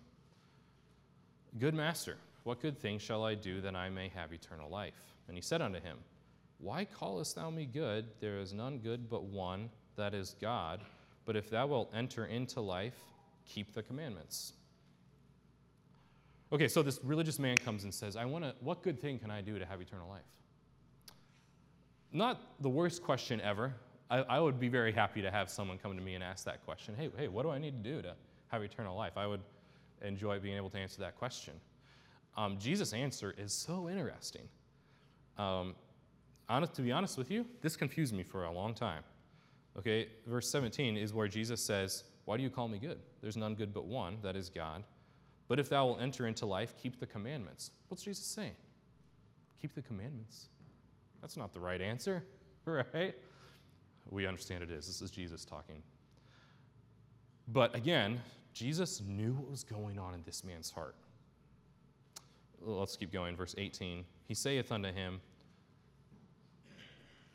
[1.58, 5.14] Good master, what good thing shall I do that I may have eternal life?
[5.28, 5.96] And he said unto him,
[6.58, 8.06] Why callest thou me good?
[8.20, 10.80] There is none good but one, that is God.
[11.24, 12.98] But if thou wilt enter into life,
[13.44, 14.52] keep the commandments.
[16.52, 19.30] Okay, so this religious man comes and says, I want to, what good thing can
[19.30, 20.22] I do to have eternal life?
[22.12, 23.74] Not the worst question ever.
[24.08, 26.64] I, I, would be very happy to have someone come to me and ask that
[26.64, 26.94] question.
[26.96, 28.14] Hey, hey, what do I need to do to
[28.48, 29.12] have eternal life?
[29.16, 29.40] I would
[30.02, 31.54] enjoy being able to answer that question.
[32.36, 34.48] Um, Jesus' answer is so interesting.
[35.36, 35.74] Um,
[36.48, 39.02] honest, to be honest with you, this confused me for a long time.
[39.78, 42.98] Okay, verse 17 is where Jesus says, Why do you call me good?
[43.20, 44.82] There's none good but one, that is God.
[45.48, 47.70] But if thou wilt enter into life, keep the commandments.
[47.88, 48.56] What's Jesus saying?
[49.60, 50.46] Keep the commandments.
[51.20, 52.24] That's not the right answer,
[52.64, 53.14] right?
[54.10, 54.86] We understand it is.
[54.86, 55.82] This is Jesus talking.
[57.48, 58.20] But again,
[58.52, 60.96] Jesus knew what was going on in this man's heart.
[62.60, 63.36] Let's keep going.
[63.36, 64.04] Verse 18.
[64.26, 65.20] He saith unto him,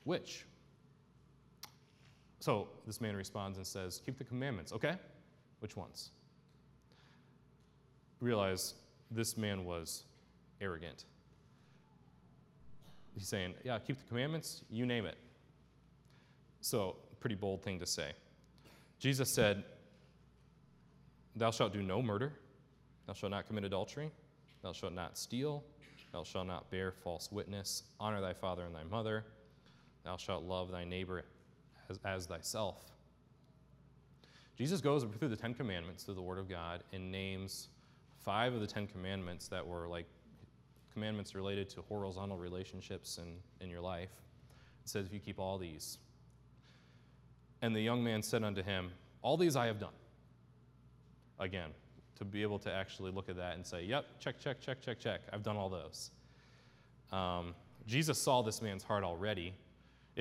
[0.03, 0.45] Which?
[2.41, 4.73] So this man responds and says, Keep the commandments.
[4.73, 4.95] Okay?
[5.59, 6.11] Which ones?
[8.21, 8.75] realize
[9.09, 10.03] this man was
[10.61, 11.05] arrogant.
[13.13, 15.17] He's saying, Yeah, keep the commandments, you name it.
[16.61, 18.11] So, pretty bold thing to say.
[18.99, 19.63] Jesus said,
[21.35, 22.31] Thou shalt do no murder,
[23.07, 24.11] thou shalt not commit adultery,
[24.61, 25.63] thou shalt not steal,
[26.13, 29.25] thou shalt not bear false witness, honor thy father and thy mother,
[30.05, 31.23] thou shalt love thy neighbor
[31.91, 32.91] as, as thyself.
[34.57, 37.69] Jesus goes through the Ten Commandments, through the Word of God, and names
[38.23, 40.05] five of the Ten Commandments that were like
[40.93, 44.09] commandments related to horizontal relationships in, in your life.
[44.83, 45.97] It says, If you keep all these.
[47.61, 49.93] And the young man said unto him, All these I have done.
[51.39, 51.69] Again,
[52.17, 54.99] to be able to actually look at that and say, Yep, check, check, check, check,
[54.99, 55.21] check.
[55.31, 56.11] I've done all those.
[57.11, 57.55] Um,
[57.87, 59.53] Jesus saw this man's heart already.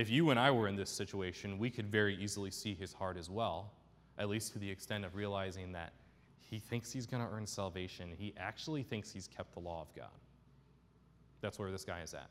[0.00, 3.18] If you and I were in this situation, we could very easily see his heart
[3.18, 3.70] as well,
[4.16, 5.92] at least to the extent of realizing that
[6.38, 8.08] he thinks he's going to earn salvation.
[8.16, 10.08] He actually thinks he's kept the law of God.
[11.42, 12.30] That's where this guy is at.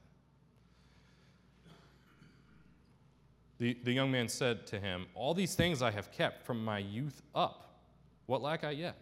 [3.59, 6.79] The, the young man said to him, All these things I have kept from my
[6.79, 7.83] youth up.
[8.25, 8.95] What lack I yet?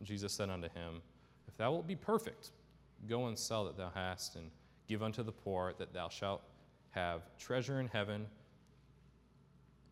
[0.00, 1.00] And Jesus said unto him,
[1.48, 2.50] If thou wilt be perfect,
[3.08, 4.50] go and sell that thou hast, and
[4.86, 6.42] give unto the poor, that thou shalt
[6.96, 8.26] have treasure in heaven,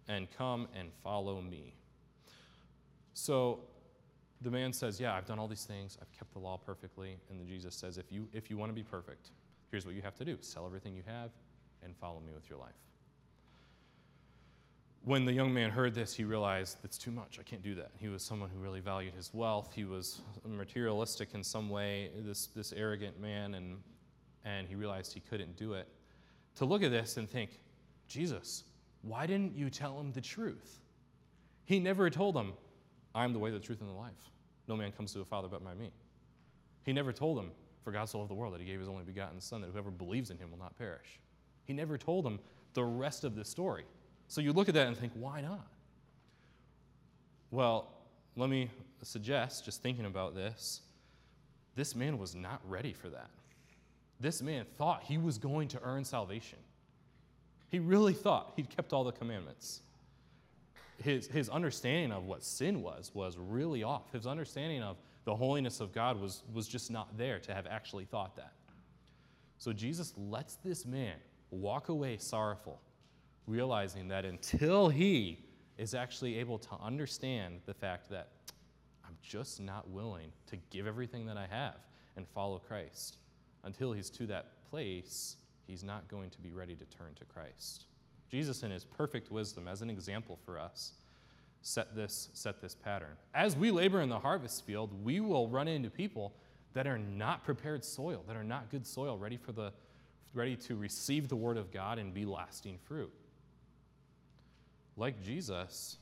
[0.08, 1.74] and come and follow me.
[3.12, 3.60] So
[4.40, 5.96] the man says, Yeah, I've done all these things.
[6.00, 7.16] I've kept the law perfectly.
[7.30, 9.30] And then Jesus says, If you, if you want to be perfect,
[9.70, 11.30] here's what you have to do sell everything you have
[11.82, 12.74] and follow me with your life.
[15.04, 17.38] When the young man heard this, he realized it's too much.
[17.38, 17.90] I can't do that.
[17.98, 19.72] He was someone who really valued his wealth.
[19.74, 23.76] He was materialistic in some way, this, this arrogant man, and,
[24.46, 25.88] and he realized he couldn't do it.
[26.56, 27.58] To look at this and think,
[28.08, 28.64] Jesus,
[29.02, 30.80] why didn't you tell him the truth?
[31.64, 32.52] He never told him,
[33.14, 34.30] I am the way, the truth, and the life.
[34.68, 35.90] No man comes to the Father but by me.
[36.84, 37.50] He never told him,
[37.82, 39.90] For God so loved the world that he gave his only begotten Son, that whoever
[39.90, 41.20] believes in him will not perish.
[41.64, 42.38] He never told him
[42.74, 43.84] the rest of the story.
[44.28, 45.66] So you look at that and think, why not?
[47.50, 47.88] Well,
[48.36, 48.70] let me
[49.02, 50.80] suggest, just thinking about this,
[51.76, 53.30] this man was not ready for that.
[54.24, 56.58] This man thought he was going to earn salvation.
[57.68, 59.82] He really thought he'd kept all the commandments
[61.02, 64.12] his, his understanding of what sin was was really off.
[64.12, 68.04] His understanding of the holiness of God was, was just not there to have actually
[68.04, 68.52] thought that.
[69.58, 71.16] So Jesus lets this man
[71.50, 72.80] walk away sorrowful,
[73.46, 75.44] realizing that until he
[75.78, 78.28] is actually able to understand the fact that
[79.04, 81.76] I'm just not willing to give everything that I have
[82.16, 83.18] and follow Christ,
[83.64, 87.84] until he's to that place, he's not going to be ready to turn to Christ.
[88.30, 90.92] Jesus, in his perfect wisdom, as an example for us,
[91.62, 93.16] set this, set this pattern.
[93.34, 96.34] As we labor in the harvest field, we will run into people
[96.74, 99.72] that are not prepared soil, that are not good soil, ready for the
[100.34, 103.12] ready to receive the word of God and be lasting fruit.
[104.96, 105.96] Like Jesus,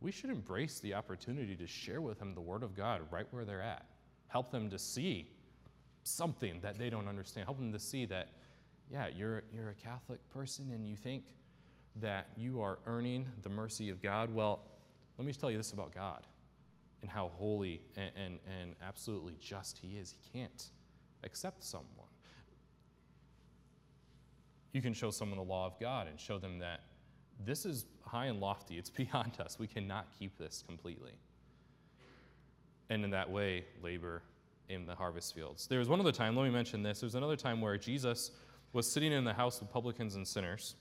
[0.00, 3.44] we should embrace the opportunity to share with them the word of God right where
[3.44, 3.84] they're at.
[4.28, 5.28] Help them to see
[6.04, 7.46] something that they don't understand.
[7.46, 8.28] Help them to see that,
[8.90, 11.24] yeah, you're, you're a Catholic person and you think
[11.96, 14.32] that you are earning the mercy of God?
[14.34, 14.60] Well,
[15.18, 16.26] let me tell you this about God
[17.02, 20.12] and how holy and, and, and absolutely just He is.
[20.12, 20.70] He can't
[21.24, 21.88] accept someone.
[24.72, 26.80] You can show someone the law of God and show them that
[27.44, 29.58] this is high and lofty, it's beyond us.
[29.58, 31.12] We cannot keep this completely.
[32.88, 34.22] And in that way, labor
[34.72, 35.66] in the harvest fields.
[35.66, 37.00] There was one other time, let me mention this.
[37.00, 38.30] There was another time where Jesus
[38.72, 40.76] was sitting in the house of publicans and sinners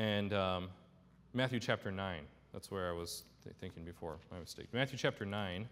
[0.00, 0.68] and um,
[1.34, 2.22] Matthew chapter 9,
[2.54, 4.68] that's where I was th- thinking before, my mistake.
[4.72, 5.68] Matthew chapter 9,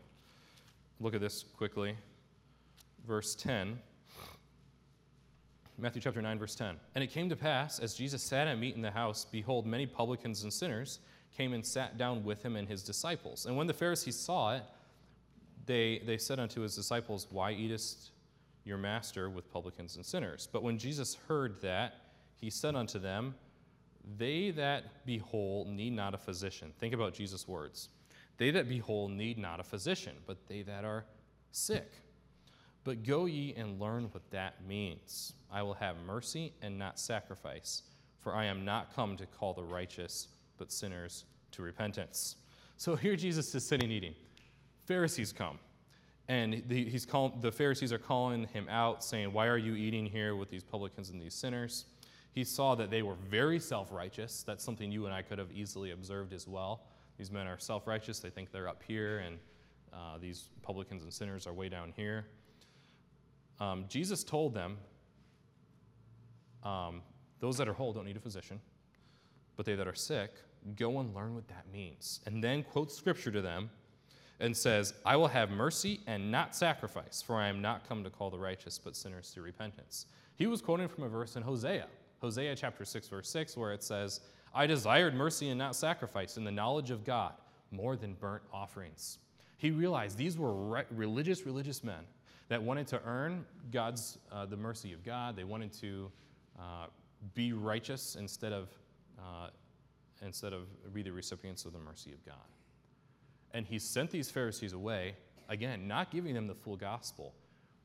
[1.00, 1.96] look at this quickly.
[3.06, 3.78] Verse 10.
[5.78, 6.76] Matthew chapter 9, verse 10.
[6.94, 9.86] And it came to pass, as Jesus sat at meat in the house, behold, many
[9.86, 10.98] publicans and sinners
[11.34, 13.46] came and sat down with him and his disciples.
[13.46, 14.62] And when the Pharisees saw it,
[15.68, 18.10] they, they said unto his disciples, Why eatest
[18.64, 20.48] your master with publicans and sinners?
[20.50, 21.94] But when Jesus heard that,
[22.34, 23.34] he said unto them,
[24.16, 26.72] they that be whole need not a physician.
[26.78, 27.90] Think about Jesus' words.
[28.38, 31.04] They that be whole need not a physician, but they that are
[31.50, 31.90] sick.
[32.84, 35.34] But go ye and learn what that means.
[35.52, 37.82] I will have mercy and not sacrifice,
[38.20, 42.36] for I am not come to call the righteous, but sinners to repentance.
[42.76, 44.14] So here Jesus is sitting eating.
[44.88, 45.58] Pharisees come.
[46.28, 50.06] And the, he's call, the Pharisees are calling him out, saying, Why are you eating
[50.06, 51.84] here with these publicans and these sinners?
[52.32, 54.42] He saw that they were very self righteous.
[54.42, 56.86] That's something you and I could have easily observed as well.
[57.18, 59.38] These men are self righteous, they think they're up here, and
[59.92, 62.26] uh, these publicans and sinners are way down here.
[63.60, 64.78] Um, Jesus told them,
[66.62, 67.02] um,
[67.40, 68.58] Those that are whole don't need a physician,
[69.56, 70.32] but they that are sick,
[70.76, 72.20] go and learn what that means.
[72.24, 73.70] And then quotes scripture to them
[74.40, 78.10] and says, I will have mercy and not sacrifice, for I am not come to
[78.10, 80.06] call the righteous, but sinners to repentance.
[80.36, 81.86] He was quoting from a verse in Hosea
[82.20, 84.20] Hosea chapter 6, verse 6, where it says,
[84.54, 87.32] I desired mercy and not sacrifice, and the knowledge of God.
[87.70, 89.18] more than burnt offerings.
[89.58, 92.00] He realized these were re- religious, religious men
[92.48, 95.36] that wanted to earn God's, uh, the mercy of God.
[95.36, 96.10] They wanted to
[96.58, 96.86] uh,
[97.34, 98.70] be righteous instead of,
[99.18, 99.48] uh,
[100.22, 100.62] instead of
[100.94, 102.36] be the recipients of the mercy of God.
[103.52, 105.16] And he sent these Pharisees away,
[105.48, 107.34] again, not giving them the full gospel,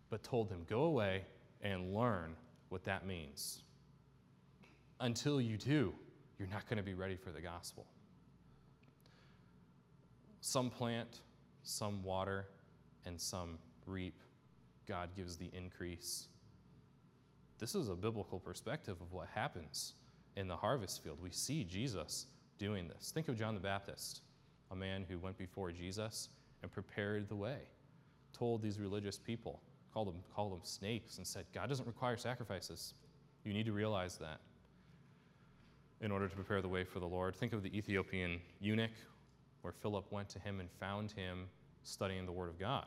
[0.10, 1.24] but told them, go away
[1.62, 2.36] and learn
[2.70, 3.62] what that means.
[5.00, 5.94] Until you do,
[6.38, 7.86] you're not going to be ready for the gospel.
[10.42, 11.22] Some plant,
[11.64, 12.48] some water,
[13.06, 14.20] and some reap.
[14.88, 16.28] God gives the increase.
[17.60, 19.94] This is a biblical perspective of what happens
[20.36, 21.20] in the harvest field.
[21.22, 22.26] We see Jesus
[22.58, 23.12] doing this.
[23.12, 24.22] Think of John the Baptist,
[24.74, 26.30] a man who went before Jesus
[26.62, 27.60] and prepared the way,
[28.38, 29.62] told these religious people,
[29.94, 32.94] called them, called them snakes, and said, God doesn't require sacrifices.
[33.46, 34.42] You need to realize that
[36.02, 37.36] in order to prepare the way for the Lord.
[37.36, 38.92] Think of the Ethiopian eunuch,
[39.62, 41.48] where Philip went to him and found him
[41.84, 42.86] studying the Word of God.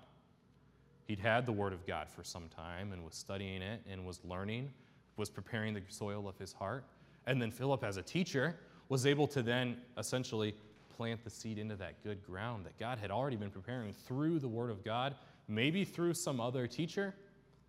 [1.06, 4.20] He'd had the Word of God for some time and was studying it and was
[4.24, 4.70] learning,
[5.16, 6.84] was preparing the soil of his heart.
[7.26, 8.56] And then Philip, as a teacher,
[8.88, 10.54] was able to then essentially
[10.96, 14.48] plant the seed into that good ground that God had already been preparing through the
[14.48, 15.14] Word of God,
[15.48, 17.14] maybe through some other teacher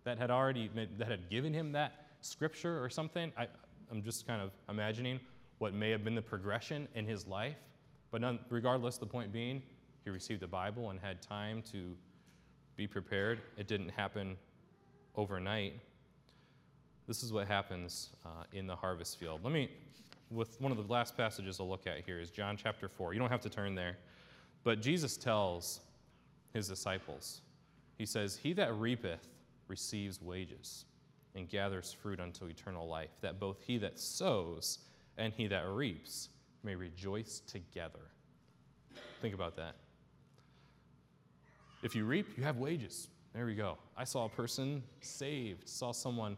[0.04, 3.32] that had already that had given him that scripture or something.
[3.36, 3.46] I,
[3.90, 5.20] I'm just kind of imagining
[5.58, 7.56] what may have been the progression in his life.
[8.10, 9.62] But none, regardless, the point being,
[10.04, 11.94] he received the Bible and had time to
[12.76, 13.40] be prepared.
[13.56, 14.36] It didn't happen
[15.16, 15.74] overnight.
[17.06, 19.40] This is what happens uh, in the harvest field.
[19.42, 19.70] Let me,
[20.30, 23.14] with one of the last passages I'll look at here is John chapter 4.
[23.14, 23.96] You don't have to turn there.
[24.64, 25.80] But Jesus tells
[26.52, 27.40] his disciples,
[27.96, 29.26] He says, He that reapeth
[29.68, 30.84] receives wages
[31.34, 34.78] and gathers fruit unto eternal life, that both he that sows
[35.16, 36.30] and he that reaps
[36.62, 38.00] may rejoice together.
[39.20, 39.76] Think about that.
[41.82, 43.08] If you reap, you have wages.
[43.34, 43.78] There we go.
[43.96, 46.36] I saw a person saved, saw someone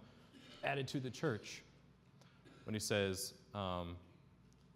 [0.65, 1.63] added to the church.
[2.65, 3.97] When he says, um,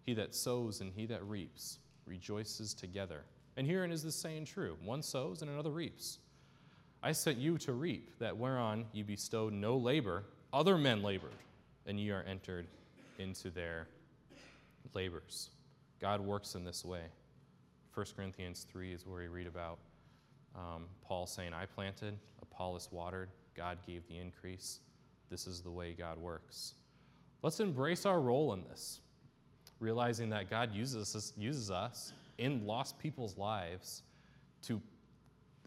[0.05, 3.23] He that sows and he that reaps rejoices together.
[3.57, 6.19] And herein is this saying true one sows and another reaps.
[7.01, 11.35] I sent you to reap, that whereon ye bestowed no labor, other men labored,
[11.85, 12.65] and ye are entered
[13.19, 13.87] into their
[14.93, 15.51] labors.
[16.01, 17.03] God works in this way.
[17.93, 19.77] 1 Corinthians 3 is where we read about
[20.55, 24.79] um, Paul saying, I planted, Apollos watered, God gave the increase.
[25.29, 26.73] This is the way God works.
[27.45, 29.01] Let's embrace our role in this,
[29.79, 34.01] realizing that God uses us, uses us in lost people's lives
[34.63, 34.81] to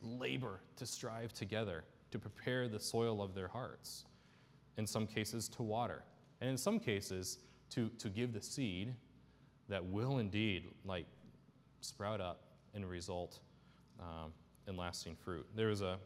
[0.02, 4.06] labor to strive together to prepare the soil of their hearts.
[4.76, 6.02] In some cases, to water.
[6.40, 7.38] And in some cases,
[7.70, 8.92] to, to give the seed
[9.68, 11.06] that will indeed like
[11.80, 12.40] sprout up
[12.74, 13.38] and result
[14.00, 14.32] um,
[14.66, 15.46] in lasting fruit.
[15.54, 15.96] There was a,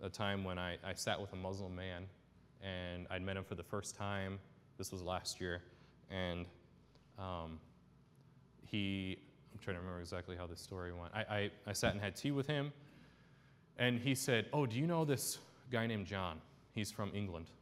[0.00, 2.06] a time when I, I sat with a Muslim man
[2.62, 4.38] and I'd met him for the first time.
[4.78, 5.62] This was last year.
[6.10, 6.46] And
[7.18, 7.58] um,
[8.66, 9.18] he,
[9.52, 11.12] I'm trying to remember exactly how this story went.
[11.14, 12.72] I, I, I sat and had tea with him
[13.78, 15.38] and he said, Oh, do you know this
[15.70, 16.40] guy named John?
[16.72, 17.46] He's from England.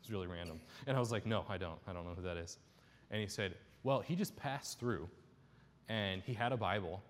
[0.00, 0.60] It's really random.
[0.86, 1.78] And I was like, No, I don't.
[1.86, 2.58] I don't know who that is.
[3.10, 5.08] And he said, Well, he just passed through
[5.88, 7.02] and he had a Bible.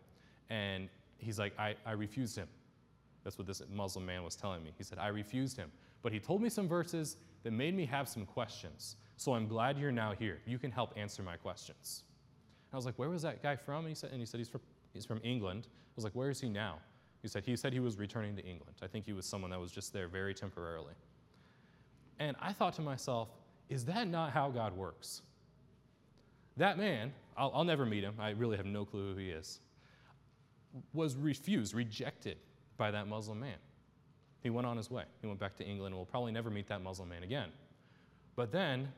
[0.51, 2.49] And he's like, I, I refused him.
[3.25, 4.73] That's what this Muslim man was telling me.
[4.79, 5.71] He said, I refused him.
[6.03, 8.97] But he told me some verses that made me have some questions.
[9.19, 10.39] So I'm glad you're now here.
[10.47, 12.05] You can help answer my questions.
[12.71, 13.81] And I was like, Where was that guy from?
[13.81, 14.61] And he said, and he said he's, from,
[14.95, 15.67] he's from England.
[15.67, 16.79] I was like, Where is he now?
[17.21, 18.77] He said he said he was returning to England.
[18.81, 20.95] I think he was someone that was just there very temporarily.
[22.21, 23.29] And I thought to myself,
[23.69, 25.23] is that not how God works?
[26.57, 28.15] That man, I'll, I'll never meet him.
[28.21, 29.59] I really have no clue who he is.
[30.93, 32.39] Was refused, rejected
[32.77, 33.59] by that Muslim man.
[34.43, 35.05] He went on his way.
[35.21, 37.49] He went back to England and will probably never meet that Muslim man again.
[38.37, 38.89] But then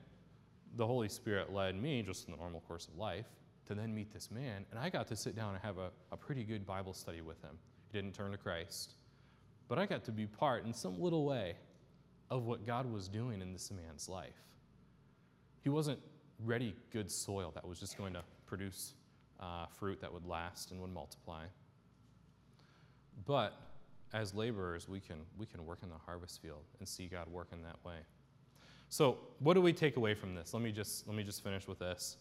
[0.77, 3.27] the Holy Spirit led me, just in the normal course of life,
[3.66, 6.16] to then meet this man, and I got to sit down and have a, a
[6.16, 7.57] pretty good Bible study with him.
[7.93, 8.95] He didn't turn to Christ.
[9.68, 11.55] But I got to be part, in some little way,
[12.31, 14.43] of what God was doing in this man's life.
[15.62, 16.01] He wasn't
[16.45, 18.95] ready, good soil that was just going to produce
[19.39, 21.45] uh, fruit that would last and would multiply.
[23.27, 23.53] But
[24.12, 27.49] as laborers, we can, we can work in the harvest field and see God work
[27.53, 27.99] in that way.
[28.91, 30.53] So, what do we take away from this?
[30.53, 32.16] Let me just, let me just finish with this.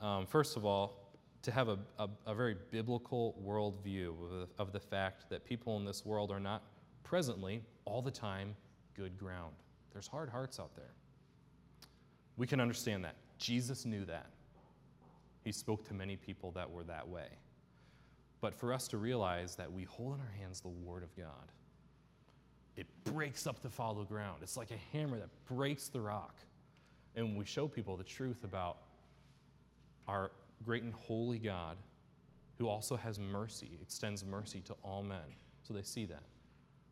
[0.00, 1.12] Um, first of all,
[1.42, 4.08] to have a, a, a very biblical worldview
[4.42, 6.62] of, of the fact that people in this world are not
[7.04, 8.56] presently, all the time,
[8.94, 9.54] good ground.
[9.92, 10.92] There's hard hearts out there.
[12.36, 13.16] We can understand that.
[13.38, 14.30] Jesus knew that.
[15.44, 17.28] He spoke to many people that were that way.
[18.40, 21.52] but for us to realize that we hold in our hands the Word of God.
[22.76, 24.38] It breaks up the fallow ground.
[24.42, 26.34] It's like a hammer that breaks the rock.
[27.14, 28.78] And we show people the truth about
[30.06, 30.30] our
[30.64, 31.76] great and holy God
[32.58, 35.34] who also has mercy, extends mercy to all men.
[35.62, 36.22] So they see that.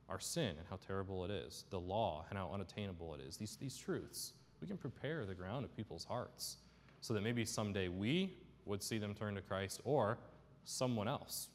[0.08, 3.56] Our sin and how terrible it is, the law and how unattainable it is, these,
[3.56, 4.34] these truths.
[4.60, 6.58] We can prepare the ground of people's hearts
[7.00, 8.34] so that maybe someday we
[8.66, 10.18] would see them turn to Christ or
[10.64, 11.48] someone else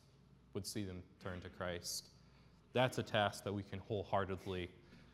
[0.54, 2.10] would see them turn to Christ.
[2.80, 4.70] That's a task that we can wholeheartedly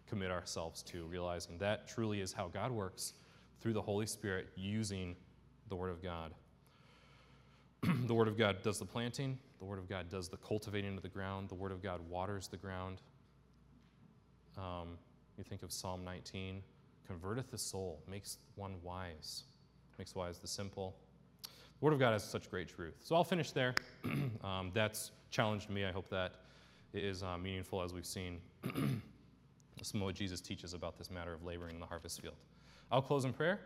[0.08, 3.14] commit ourselves to, realizing that truly is how God works
[3.60, 5.16] through the Holy Spirit using
[5.70, 6.36] the Word of God.
[8.06, 11.02] the Word of God does the planting, the Word of God does the cultivating of
[11.02, 13.02] the ground, the Word of God waters the ground.
[14.60, 15.00] Um,
[15.36, 16.62] you think of Psalm 19
[17.10, 19.46] converteth the soul, makes one wise,
[19.98, 20.96] makes wise the simple.
[21.42, 21.50] The
[21.82, 22.98] Word of God has such great truth.
[23.00, 23.74] So I'll finish there.
[24.44, 25.84] um, that's challenged me.
[25.84, 26.34] I hope that
[26.96, 28.40] is uh, meaningful as we've seen
[29.82, 32.36] some of what Jesus teaches about this matter of laboring in the harvest field.
[32.92, 33.60] I'll close in prayer.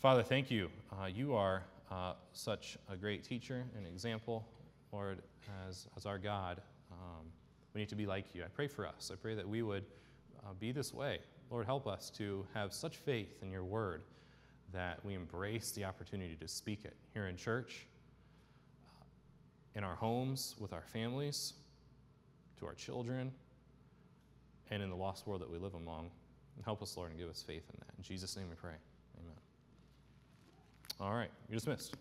[0.00, 0.68] Father, thank you.
[0.92, 4.44] Uh, you are uh, such a great teacher and example,
[4.92, 5.22] Lord,
[5.68, 6.60] as, as our God.
[6.90, 7.26] Um,
[7.74, 8.42] we need to be like you.
[8.42, 9.10] I pray for us.
[9.12, 9.84] I pray that we would
[10.44, 11.20] uh, be this way.
[11.50, 14.02] Lord, help us to have such faith in your word
[14.72, 17.86] that we embrace the opportunity to speak it here in church,
[19.74, 21.54] in our homes, with our families,
[22.62, 23.32] to our children,
[24.70, 26.10] and in the lost world that we live among.
[26.56, 27.94] And help us, Lord, and give us faith in that.
[27.98, 28.74] In Jesus' name we pray.
[29.18, 29.36] Amen.
[31.00, 31.96] All right, you're dismissed.